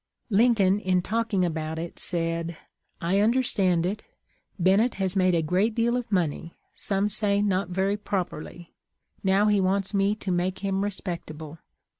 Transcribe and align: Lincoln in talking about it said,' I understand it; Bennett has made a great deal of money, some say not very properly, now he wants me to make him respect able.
Lincoln 0.31 0.79
in 0.79 1.03
talking 1.03 1.45
about 1.45 1.77
it 1.77 1.99
said,' 1.99 2.57
I 3.01 3.19
understand 3.19 3.85
it; 3.85 4.03
Bennett 4.57 4.95
has 4.95 5.15
made 5.15 5.35
a 5.35 5.43
great 5.43 5.75
deal 5.75 5.95
of 5.95 6.11
money, 6.11 6.57
some 6.73 7.07
say 7.07 7.39
not 7.39 7.69
very 7.69 7.97
properly, 7.97 8.73
now 9.23 9.45
he 9.45 9.61
wants 9.61 9.93
me 9.93 10.15
to 10.15 10.31
make 10.31 10.63
him 10.65 10.83
respect 10.83 11.29
able. 11.29 11.59